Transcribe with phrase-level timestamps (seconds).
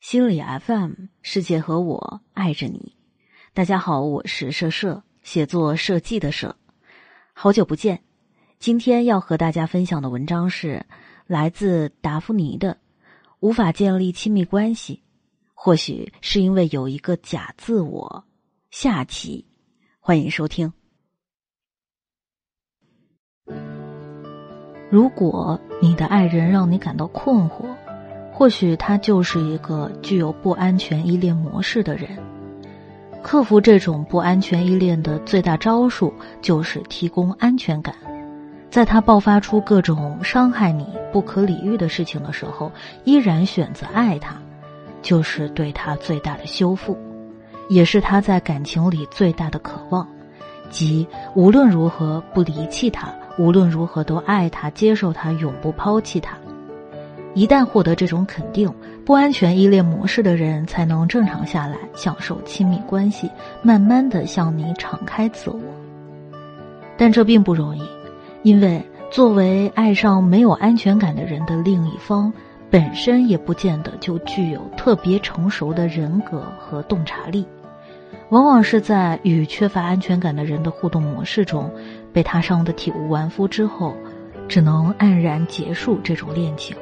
[0.00, 2.96] 心理 FM，世界和我爱着你。
[3.52, 6.56] 大家好，我是社社，写作设计的社。
[7.34, 8.02] 好久不见，
[8.58, 10.86] 今天要和大家分享的文章是
[11.26, 12.74] 来自达芙妮的
[13.40, 14.94] 《无法建立亲密关系》，
[15.52, 18.24] 或许是因为有一个假自我。
[18.70, 19.46] 下期
[20.00, 20.72] 欢迎收听。
[24.90, 27.68] 如果你的爱人让你感到困惑。
[28.40, 32.08] 或许他就是一个具有不安全依恋模式的人。
[33.22, 36.10] 克服这种不安全依恋的最大招数
[36.40, 37.94] 就是提供安全感。
[38.70, 42.72] 在他爆发出各种伤害你、不可理喻的事情的时候，
[43.04, 44.36] 依然选择爱他，
[45.02, 46.96] 就是对他最大的修复，
[47.68, 50.08] 也是他在感情里最大的渴望，
[50.70, 56.38] 即无论如何不离弃他，无论如何都爱他、接受他、永不抛弃他。
[57.34, 58.72] 一旦获得这种肯定，
[59.04, 63.30] 不安全依恋模式的人才能正常下来，享受亲密关系，
[63.62, 65.60] 慢慢的向你敞开自我。
[66.96, 67.82] 但这并不容易，
[68.42, 72.32] 因为作为爱上没有安全感的人的另一方，
[72.68, 77.46] 本身也不见得就具有特别成熟的人格和洞察力，
[78.30, 81.70] 往往是在与缺乏安全感的人的互动模式中，
[82.12, 83.94] 被他伤得体无完肤之后，
[84.48, 86.76] 只能黯然结束这种恋情。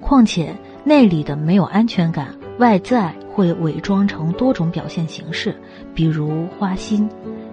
[0.00, 0.54] 况且，
[0.84, 5.54] 内里的没有安全感，外在会伪装成多种表现形式，
[5.94, 7.06] 比如花心、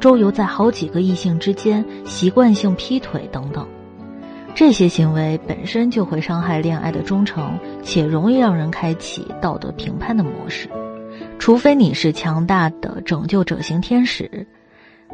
[0.00, 3.68] 周游在好几个异性之间、习惯性劈腿等等。
[4.54, 10.68] 这些行为本身就会伤害恋爱的忠诚，且容易让人开启道德评判的模式。
[11.38, 14.46] 除非你是强大的拯救者型天使，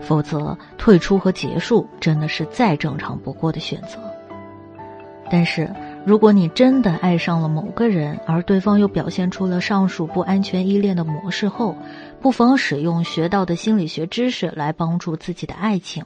[0.00, 3.98] 否则退出和结束真的是再正常不过的选择。
[5.28, 5.68] 但是。
[6.06, 11.74] 如果你真的爱上了某个人，而对方又表现出了上述不安全依恋的模式后，
[12.20, 16.04] 不妨使用学到的心理学知识来帮助自己的爱情。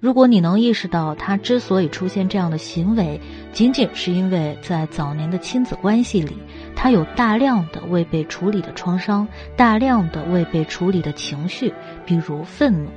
[0.00, 3.18] 如果你能意识到他之所以出现这样的行为，
[3.52, 6.36] 仅仅是因为在早年的亲子关系里，
[6.76, 9.26] 他有大量的未被处理的创伤，
[9.56, 11.72] 大量的未被处理的情绪，
[12.04, 12.90] 比如愤怒。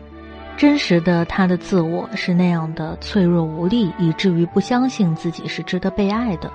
[0.59, 6.51] 真实的他的自我是那样的脆弱无力，以至于不相信自己是值得被爱的。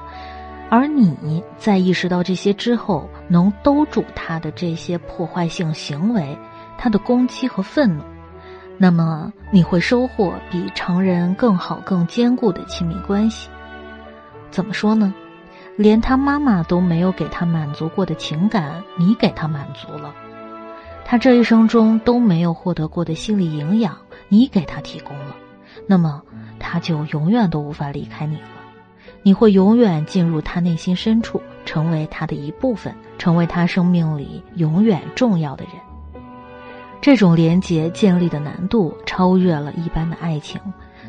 [0.69, 6.37] 而你在意识到这些之后，能兜住他的这些破坏性行为，
[6.77, 8.05] 他的攻击和愤怒，
[8.77, 13.49] 那么你会收获比常人更好、更坚固的亲密关系。
[14.51, 15.15] 怎么说呢？
[15.77, 20.15] 连他妈妈都没有给他满足过的情感，你给他满足了。
[21.05, 23.97] 他这一生中都没有获得过的心理营养，
[24.29, 25.37] 你给他提供了，
[25.87, 26.23] 那么
[26.59, 28.49] 他就永远都无法离开你了。
[29.23, 35.75] 你会永远进入他内心深处，成为他的一部分，成为他生命里永远重要的人。
[37.01, 40.59] 这种连结建立的难度超越了一般的爱情，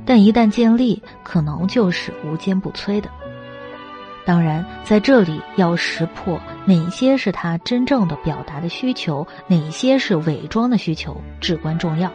[0.06, 3.10] 但一旦建立，可能就是无坚不摧的。
[4.26, 12.12] 当然，在这里要识破哪些是他真正的表达的需求，哪些是伪装的需求，至关重要。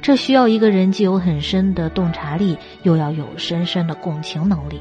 [0.00, 4.80] 这需要一个人既有很深的洞察力，又要有深深的共情能力。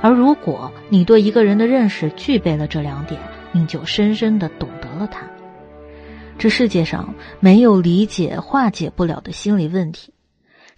[0.00, 5.26] 而如果你对一个人的认识具备了这两点，你就深深的懂得了他。
[6.38, 10.12] 这世界上没有理解化解不了的心理问题。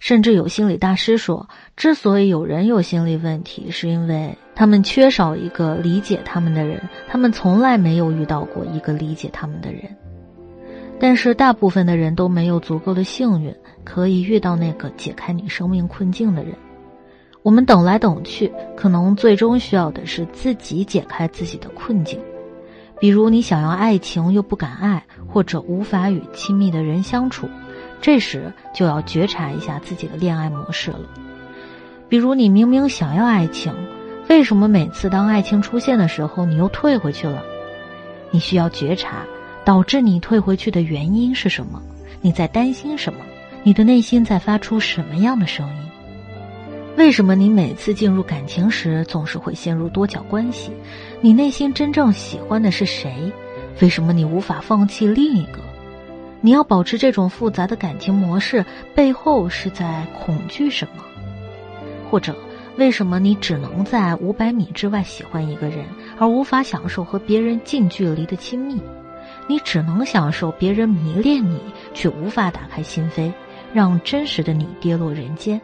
[0.05, 9.81] 甚至有心理大师说，之所以有人有心理问题，是因为他们缺少一个理解他们的人，他们从来没有遇到过一个理解他们的人。
[10.99, 13.51] 但是大部分的人都没有足够的幸运，
[13.83, 16.53] 可以遇到那个解开你生命困境的人。
[17.41, 22.19] 我们等来等去，可能最终需要的是自己解开自己的困境。
[22.99, 27.49] 比如你想要爱情又不敢爱，或者无法与亲密的人相处。
[28.05, 30.99] 这时就要觉察一下自己的恋爱模式了，
[32.07, 33.73] 比如你明明想要爱情，
[34.29, 37.41] 为什么每次当爱情出现的时候你又退回去了？
[38.29, 39.23] 你需要觉察
[39.63, 41.81] 导致你退回去的原因是什么？
[42.21, 43.21] 你在担心什么？
[43.63, 45.75] 你的内心在发出什么样的声音？
[46.97, 50.69] 为什么你每次进入感情时总是会陷入多角关系？
[51.21, 53.33] 你内心真正喜欢的是谁？
[53.81, 55.59] 为什么你无法放弃另一个？
[56.45, 58.63] 你要保持这种复杂的感情模式，
[58.93, 61.03] 背后是在恐惧什么？
[62.11, 62.35] 或者，
[62.77, 65.83] 为什么你只能在五百米之外喜欢一个人，
[66.19, 68.79] 而无法享受和别人近距离的亲密？
[69.47, 71.59] 你只能享受别人迷恋你，
[71.95, 73.33] 却无法打开心扉，
[73.73, 75.59] 让真实的你跌落人间。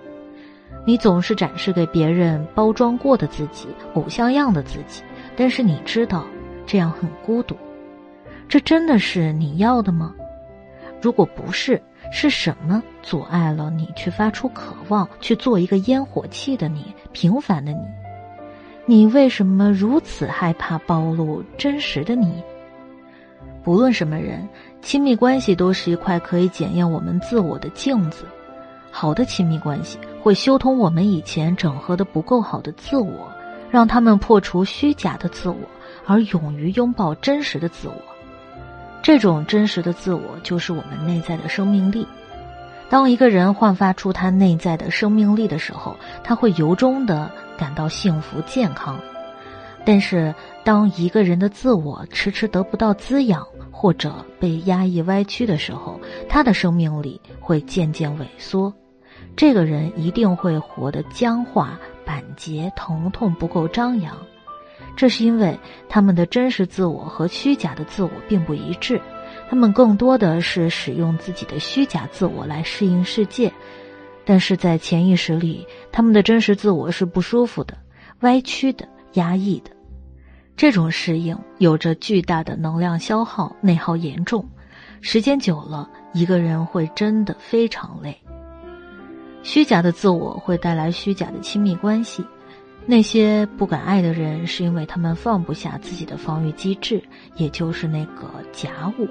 [0.84, 5.04] 你总是展示给别人包装过的自己，偶像样的自己，
[5.36, 6.26] 但是你知道。
[6.66, 7.56] 这样很孤独。
[8.50, 10.16] 这真的是你要的吗？
[11.02, 11.82] 如果不是，
[12.12, 17.80] 是什么阻碍了你去发出渴望，去做一个烟火气的你，平凡的你？
[18.86, 22.44] 你为什么如此害怕暴露真实的你？
[23.64, 24.48] 不论什么人，
[24.82, 28.26] 亲密关系都是一块可以检验我们自我的镜子。
[28.92, 33.32] 好的亲密关系会修通我们以前整合的不够好的自我，
[33.70, 35.58] 让他们破除虚假的自我，
[36.06, 37.96] 而勇于拥抱真实的自我。
[39.02, 42.08] 这种真实的自我就是我们内在的生命力。
[42.90, 49.00] 当一个人焕发出他内在的生命力的时候，他会由衷的感到幸福健康。
[49.84, 56.00] 但是，当一个人的自我迟迟得不到滋养，或者被压抑歪曲的时候，
[56.30, 58.72] 他的生命力会渐渐萎缩。
[59.36, 64.16] 这个人一定会活得僵化、板结、疼痛不够张扬。
[64.96, 65.58] 这是因为
[65.90, 69.02] 他们的真实自我和虚假的自我并不一致。
[69.50, 73.52] 他们更多的是使用自己的虚假自我来适应世界，
[74.24, 77.78] 但是在潜意识里，他们的真实自我是不舒服的、
[78.22, 79.72] 歪曲的、压抑的。
[80.56, 84.48] 这种适应有着巨大的能量消耗，内耗严重。
[85.02, 88.16] 时间久了，一个人会真的非常累。
[89.44, 92.24] 虚假的自我会带来虚假的亲密关系。
[92.86, 97.02] 那些不敢爱的人，是因为他们放不下自己的防御机制，
[97.36, 99.08] 也就是那个假我。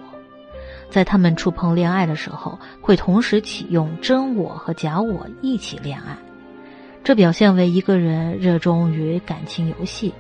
[0.91, 6.17] 在他们触碰恋爱的时候，会同时启用真我和假我一起恋爱，
[7.05, 10.13] 这表现为一个人热衷于感情游戏，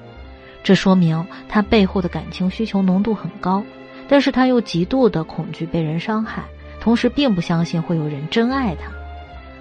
[0.62, 3.64] 这说明他背后的感情需求浓度很高，
[4.08, 6.44] 但是他又极度的恐惧被人伤害，
[6.81, 8.93] 同时并不相信会有人真爱他，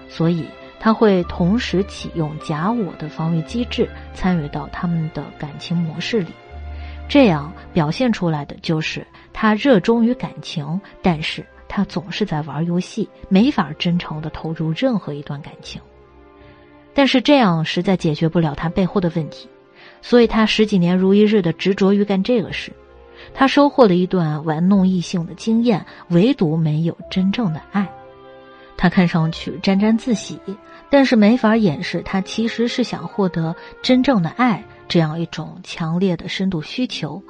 [0.08, 0.46] 所以
[0.80, 6.32] 他会同时启用假我的防御机制，参与到他们的感情模式里。
[7.06, 15.80] 这样表现出来的就是他热衷于感情，但是他总是在玩游戏，没法真诚的投入任何一段感情。
[16.94, 19.48] 但是这样实在解决不了他背后的问题，
[20.00, 22.72] 所以他十几年如一日的执着于干这个事。
[23.34, 27.86] 他收获了一段玩弄异性的经验，唯独没有真正的爱。
[28.76, 30.40] 他看上去沾沾自喜，
[30.90, 34.62] 但是没法掩饰他其实是想获得真正的爱。
[34.88, 37.22] 这样一种强烈的深度需求，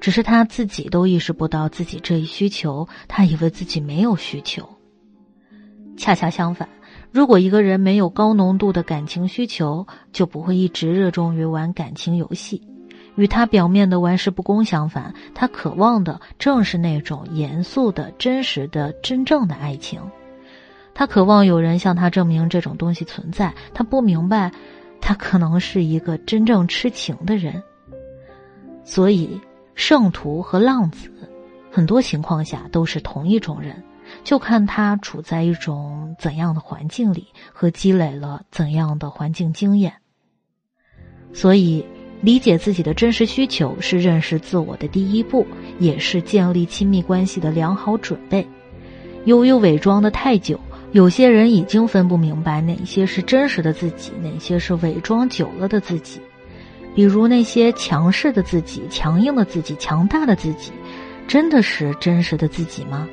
[0.00, 4.68] 只是他自己都意识不到自己这一需求，他以为自己没有需求。
[5.96, 6.68] 恰恰相反，
[7.10, 12.62] 如果一个人没有高浓度的感情需求，就不会一直热衷于玩感情游戏。
[13.16, 20.00] 与他表面的玩世不恭相反，他渴望的正是那种严肃的、真实的、真正的爱情。
[20.94, 23.54] 他渴望有人向他证明这种东西存在。
[23.72, 24.52] 他不明白。
[25.04, 27.60] 他可能是一个真正痴情的人，
[28.84, 29.40] 所以
[29.74, 31.10] 圣徒和浪子，
[31.72, 33.82] 很多情况下都是同一种人，
[34.22, 39.92] 就看他处在一种怎样的环境里和积累了怎样的环境经验。
[41.32, 41.84] 所以，
[42.20, 45.44] 理解自己的真实需求是认识自我的第一步，
[45.80, 48.46] 也是建立亲密关系的良好准备。
[49.24, 50.60] 由于伪装的太久。
[50.92, 56.20] 有些人已经分不明白哪些是真实的自己，哪些是伪装久了的自己。
[56.94, 60.70] 比如那些强势的自己、强硬的自己、强大的自己，
[61.26, 63.08] 真的是真实的自己吗？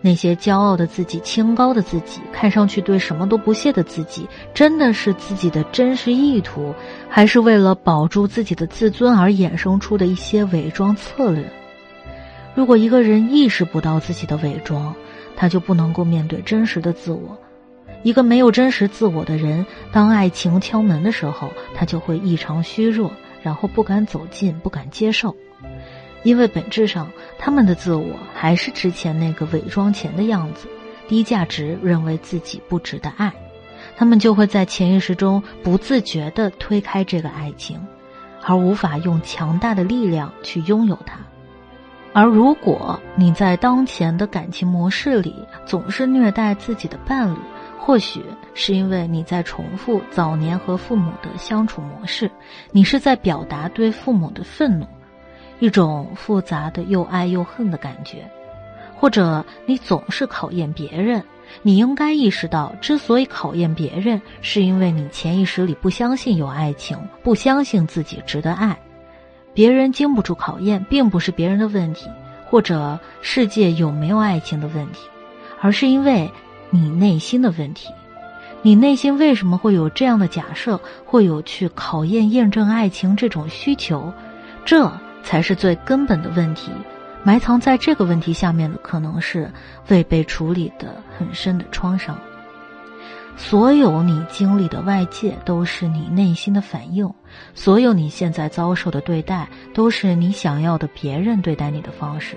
[0.00, 6.72] 那些骄傲的自己、清高的自己、看上去对什么都不屑的自己，真的是自己的真实意图，
[7.08, 11.44] 还是为了保住自己的自尊而衍生出的一些伪装策略？
[12.54, 14.94] 如果一个人意识不到自己的伪装，
[15.38, 17.38] 他就不能够面对真实的自我。
[18.02, 25.34] 一个没有真实自我的人，当爱情敲门的时候，他就会异常虚弱，然后不敢走近，不敢接受，
[26.24, 30.66] 因为本质上他们的自我还是之前那个伪装前的样子，
[31.06, 33.32] 低价值，认为自己不值得爱，
[33.96, 37.80] 他们就会在潜意识中不自觉地推开这个爱情，
[38.42, 41.18] 而无法用强大的力量去拥有它。
[42.18, 47.38] 而如果你在当前的感情模式里总是虐待自己的伴侣，
[47.78, 52.28] 或许是因为你在重复早年和父母的相处模式，
[52.72, 54.86] 你是在表达对父母的愤怒，
[55.60, 58.28] 一种复杂的又爱又恨的感觉，
[58.96, 61.22] 或者你总是考验别人，
[61.62, 68.76] 你应该意识到，之所以考验别人，是因为你潜意识里不相信有爱情，不相信自己值得爱。
[69.54, 72.08] 别人经不住考验，并不是别人的问题，
[72.48, 75.00] 或者世界有没有爱情的问题，
[75.60, 76.30] 而是因为
[76.70, 77.92] 你内心的问题。
[78.62, 84.12] 你内心为什么会有这样的假设，会有去考验、验证爱情这种需求？
[84.64, 86.72] 这才是最根本的问题。
[87.22, 89.50] 埋藏在这个问题下面的，可能是
[89.88, 92.18] 未被处理的很深的创伤。
[93.38, 97.08] 所有你经历的外界，都是你内心的反应；
[97.54, 102.36] 所有你现在遭受的对待，都是你想要的别人对待你的方式。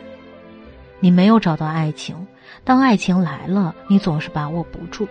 [0.99, 2.15] 你没有找到爱情，
[2.63, 5.07] 当爱情来了，你总是把握不住。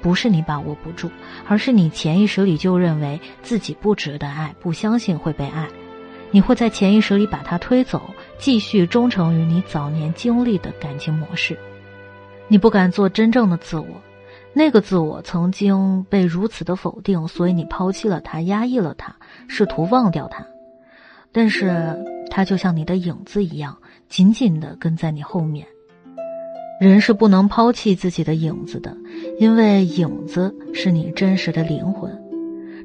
[0.00, 1.10] 不是你把握不住，
[1.46, 5.66] 而是你潜意识里就认为自己不值得爱，不相信会被爱。
[6.30, 8.00] 你会在潜意识里把它推走，
[8.38, 11.58] 继续忠诚于你早年经历的感情模式。
[12.46, 13.86] 你不敢做真正的自我。
[14.52, 19.14] 那个自我曾经被如此的否定，所以你抛弃了他，压抑了他，
[19.48, 20.44] 试图忘掉他。
[21.32, 21.96] 但是，
[22.30, 23.78] 他就像你的影子一样，
[24.08, 25.66] 紧紧的跟在你后面。
[26.80, 28.96] 人是不能抛弃自己的影子的，
[29.38, 32.10] 因为影子是你真实的灵魂。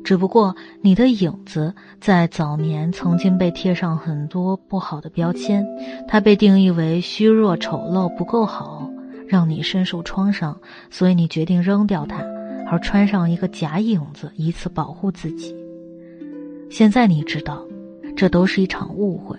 [0.04, 5.66] 只不过，你的影子在早年曾经被贴上很多不好的标签，
[6.08, 8.88] 它被定义为虚弱、丑陋、不够好。
[9.28, 10.58] 让你深受创伤，
[10.90, 12.24] 所以你决定扔掉它，
[12.68, 15.56] 而穿上一个假影子，以此保护自己。
[16.70, 17.64] 现在你知道，
[18.16, 19.38] 这都是一场误会。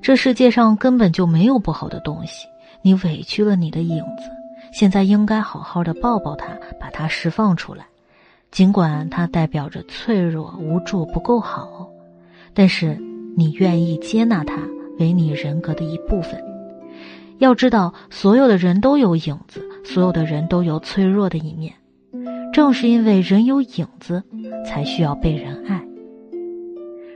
[0.00, 2.46] 这世界上根本就没有不好的东西。
[2.82, 4.30] 你委屈了你的影子，
[4.72, 6.46] 现在应该好好的抱抱它，
[6.78, 7.84] 把它释放出来。
[8.50, 11.86] 尽管它代表着脆弱、无助、不够好，
[12.54, 12.96] 但是
[13.36, 14.56] 你愿意接纳它
[14.98, 16.42] 为你人格的一部分。
[17.38, 21.72] 要知道，所有的人都有影子，所有的人都有脆弱的一面。
[22.52, 24.22] 正是因为人有影子，
[24.66, 25.80] 才需要被人爱。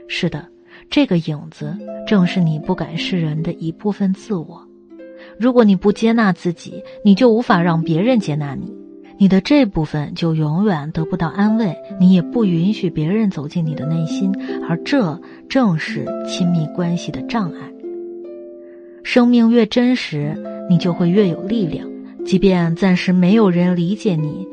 [0.07, 0.45] 是的，
[0.89, 1.75] 这个影子
[2.07, 4.65] 正是你不敢示人的一部分自我。
[5.37, 8.73] 如果你不接纳自己，你就无法让别人接纳你，
[9.17, 14.31] 你的这部分就永远得不到安慰，你也不允许别人走进你的内心，
[14.69, 17.72] 而这正是亲密关系的障碍。
[19.03, 20.35] 生命越真实，
[20.69, 21.87] 你就会越有力量。
[22.25, 24.47] 即便暂时没有人理解你，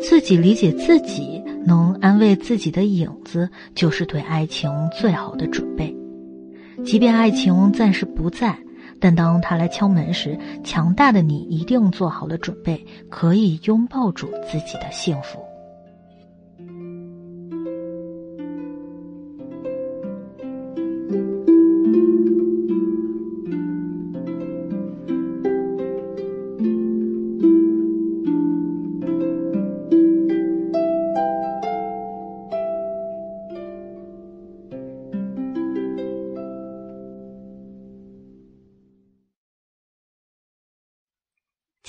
[0.00, 5.94] 自己理解自己，能安慰自己的影子，就是对爱情最好的准备。
[6.84, 8.58] 即便爱情暂时不在，
[8.98, 15.38] 但当他来敲门时，强大的你一定做好了准备，可以拥抱住自己的幸福。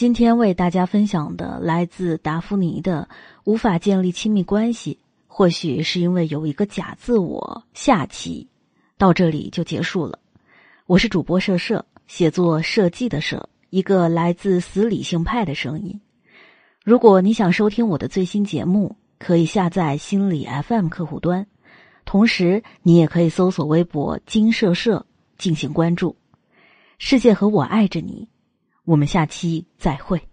[0.04, 3.08] 今天为大家分享的来自达芙妮的
[3.46, 7.64] “无法建立亲密关系”，或许是因为有一个假自我。
[7.74, 8.46] 下期
[8.98, 10.20] 到这里就结束了。
[10.88, 16.02] 我是主播社社，写作设计的社，一个来自死理性派的声音。
[16.84, 21.48] 如果你想收听我的最新节目，可以下载心理 FM 客户端，
[22.04, 25.06] 同时你也可以搜索微博“金社社”
[25.40, 26.18] 进行关注。
[26.98, 28.28] 世界和我爱着你。
[28.86, 30.33] 我们下期再会。